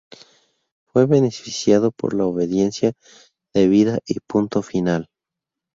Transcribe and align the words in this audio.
Fue 0.87 1.05
beneficiado 1.05 1.91
por 1.91 2.15
la 2.15 2.25
Obediencia 2.25 2.93
Debida 3.53 3.99
y 4.07 4.17
Punto 4.27 4.63
Final. 4.63 5.07